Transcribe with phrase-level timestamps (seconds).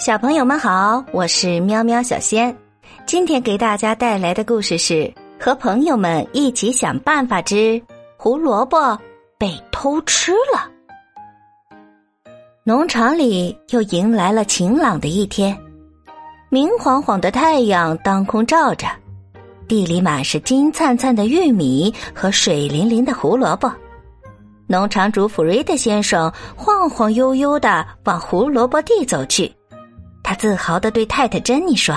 [0.00, 2.56] 小朋友们好，我是喵喵小仙。
[3.04, 4.94] 今天给大家带来的故事是
[5.38, 7.78] 《和朋友们一起想办法之
[8.16, 8.98] 胡萝卜
[9.36, 10.70] 被偷吃了》。
[12.64, 15.54] 农场里又迎来了晴朗的一天，
[16.48, 18.86] 明晃晃的太阳当空照着，
[19.68, 23.70] 地里满是金灿灿的玉米和水灵灵的胡萝卜。
[24.66, 29.52] 农场主弗瑞德先生晃晃悠悠的往胡萝卜地走去。
[30.30, 31.92] 他自豪的对太太珍妮说：“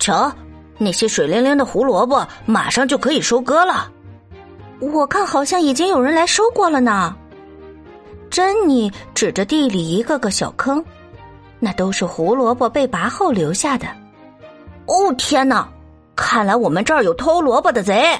[0.00, 0.28] 瞧，
[0.76, 3.88] 那些水灵灵的胡萝卜马上就可以收割了。
[4.80, 7.14] 我看好像已经有人来收过了呢。”
[8.28, 10.84] 珍妮指着地里一个个小坑，
[11.60, 13.86] 那都是胡萝卜被拔后留下的。
[14.86, 15.68] 哦天哪！
[16.16, 18.18] 看来我们这儿有偷萝卜的贼！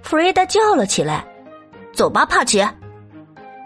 [0.00, 1.22] 弗瑞达叫了起来
[1.92, 2.66] ：“走吧，帕奇！”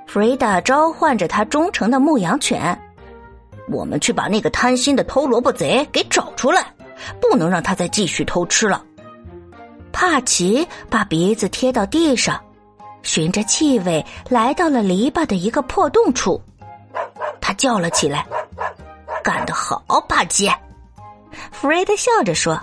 [0.09, 2.77] 弗瑞达召唤着他忠诚的牧羊犬。
[3.69, 6.73] 我们去把那个贪心的偷萝卜贼给找出来，
[7.21, 8.83] 不能让他再继续偷吃了。
[9.93, 12.41] 帕奇把鼻子贴到地上，
[13.03, 16.41] 循着气味来到了篱笆的一个破洞处。
[17.41, 18.27] 他叫了起来
[19.23, 20.51] ：“干得好，帕奇！”
[21.51, 22.61] 弗瑞德笑着说：“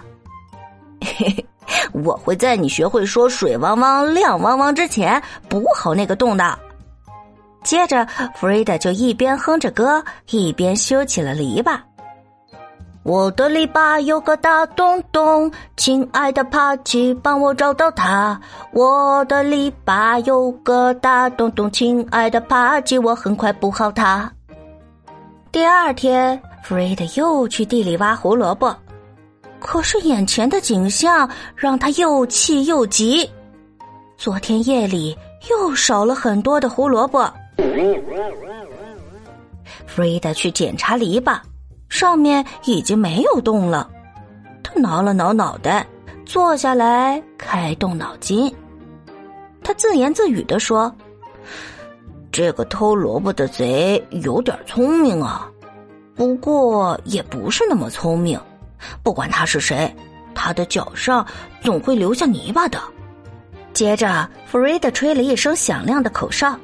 [1.02, 1.46] 嘿嘿，
[1.92, 6.58] 我会在你学会说‘水汪汪，亮汪汪’之前补好那个洞的。”
[7.64, 11.80] 接着，弗瑞德就一边哼着歌，一边修起了篱笆。
[13.04, 18.40] 我的篱笆有个大洞洞，亲爱的帕奇，帮我找到它。
[18.72, 24.32] 我的篱笆有个大洞洞，亲爱的帕奇，我很快补好它。
[25.52, 28.74] 第二天，弗瑞德又去地里挖胡萝卜，
[29.60, 33.30] 可是眼前的景象让他又气又急。
[34.18, 35.18] 昨天夜里
[35.50, 37.30] 又少了很多的胡萝卜。
[39.86, 41.40] 弗瑞德去检查篱笆，
[41.90, 43.90] 上面已经没有洞了。
[44.64, 45.86] 他挠了挠脑袋，
[46.26, 48.54] 坐下来开动脑筋。
[49.64, 50.94] 他自言自语的说
[52.32, 55.50] ：“这个偷萝卜的贼有点聪明啊，
[56.16, 58.40] 不过也不是那么聪明。
[59.04, 59.96] 不管他是谁，
[60.34, 61.26] 他的脚上
[61.62, 62.80] 总会留下泥巴的。”
[63.74, 66.58] 接着，弗瑞德吹了一声响亮的口哨。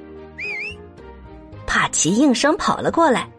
[1.69, 3.30] 帕奇应声跑了过来，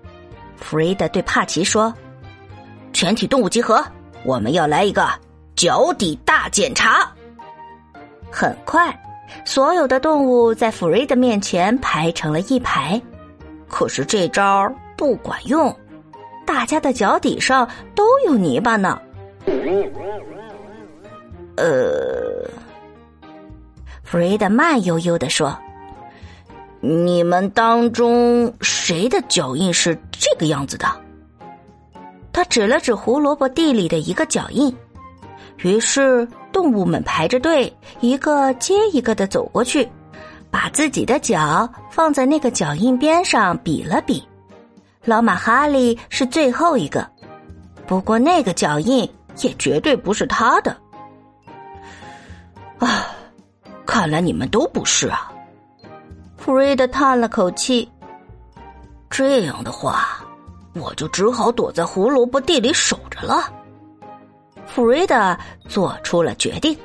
[0.56, 1.92] 弗瑞德对帕奇说
[2.94, 3.84] ：“全体动物集合，
[4.22, 5.10] 我们要来一个
[5.56, 7.10] 脚底大检查。”
[8.30, 8.96] 很快，
[9.44, 13.02] 所有的动物在弗瑞德面前排成了一排。
[13.68, 15.76] 可是这招不管用，
[16.46, 18.96] 大家的脚底上都有泥巴呢。
[21.56, 22.48] 呃，
[24.04, 25.52] 弗瑞德慢悠悠的说。
[26.80, 30.86] 你们当中谁的脚印是这个样子的？
[32.32, 34.74] 他指了指胡萝卜地里的一个脚印，
[35.58, 37.70] 于是动物们排着队，
[38.00, 39.86] 一个接一个的走过去，
[40.50, 44.26] 把自己的脚放在那个脚印边上比了比。
[45.04, 47.06] 老马哈利是最后一个，
[47.86, 49.00] 不过那个脚印
[49.42, 50.74] 也绝对不是他的。
[52.78, 53.06] 啊，
[53.84, 55.29] 看来你们都不是啊。
[56.50, 57.88] 弗瑞德叹了口气。
[59.08, 60.18] 这样的话，
[60.74, 63.48] 我就只好躲在胡萝卜地里守着了。
[64.66, 65.38] 弗瑞德
[65.68, 66.76] 做出了决定。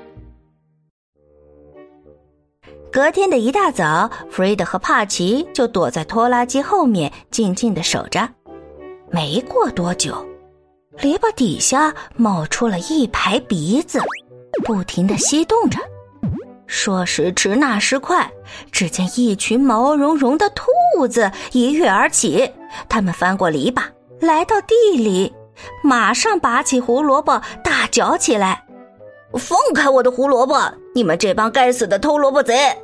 [2.92, 8.30] 隔天的一大早，弗瑞德和帕奇就躲在拖拉机后面，静静的守着。
[9.10, 10.16] 没过多久，
[11.00, 14.00] 篱笆底下冒出了一排鼻子，
[14.64, 15.80] 不停的吸动着。
[16.68, 18.30] 说时迟，那时快，
[18.72, 22.52] 只见一群毛茸茸的兔子一跃而起，
[22.90, 23.84] 他们翻过篱笆，
[24.20, 25.34] 来到地里，
[25.84, 28.64] 马上拔起胡萝卜，大嚼起来。
[29.34, 30.56] 放开我的胡萝卜！
[30.94, 32.76] 你们这帮该死的偷萝卜贼！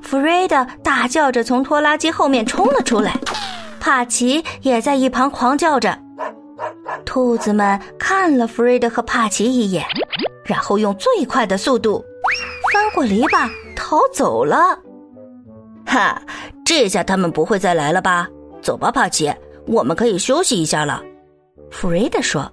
[0.00, 3.14] 弗瑞德大叫着从拖拉机后面冲了出来，
[3.78, 5.98] 帕奇也在一旁狂叫着。
[7.04, 9.84] 兔子们看了弗瑞德和帕奇一眼，
[10.44, 12.02] 然后用最快的速度。
[12.92, 14.78] 翻过篱笆逃走了，
[15.86, 16.20] 哈！
[16.64, 18.28] 这下他们不会再来了吧？
[18.60, 19.32] 走吧，帕奇，
[19.66, 21.02] 我们可以休息一下了。
[21.70, 22.50] 弗瑞德说。